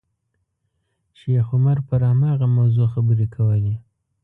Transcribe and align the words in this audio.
شیخ 1.19 1.45
عمر 1.55 1.77
پر 1.87 2.01
هماغه 2.11 2.47
موضوع 2.57 2.87
خبرې 2.93 3.27
کولې. 3.35 3.75